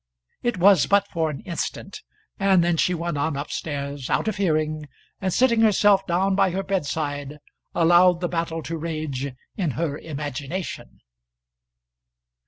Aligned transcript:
It 0.41 0.57
was 0.57 0.87
but 0.87 1.07
for 1.09 1.29
an 1.29 1.41
instant, 1.41 2.01
and 2.39 2.63
then 2.63 2.75
she 2.75 2.95
went 2.95 3.19
on 3.19 3.37
up 3.37 3.51
stairs, 3.51 4.09
out 4.09 4.27
of 4.27 4.37
hearing, 4.37 4.87
and 5.19 5.31
sitting 5.31 5.61
herself 5.61 6.07
down 6.07 6.33
by 6.33 6.49
her 6.49 6.63
bedside 6.63 7.37
allowed 7.75 8.19
the 8.19 8.27
battle 8.27 8.63
to 8.63 8.79
rage 8.79 9.31
in 9.57 9.71
her 9.77 9.99
imagination. 9.99 11.01